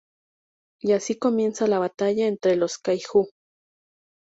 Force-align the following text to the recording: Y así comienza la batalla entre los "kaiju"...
Y 0.81 0.93
así 0.93 1.19
comienza 1.19 1.67
la 1.67 1.77
batalla 1.77 2.25
entre 2.25 2.55
los 2.55 2.79
"kaiju"... 2.79 3.27